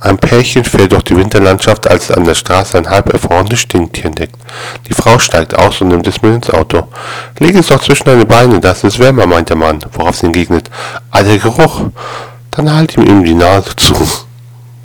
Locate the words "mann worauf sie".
9.56-10.26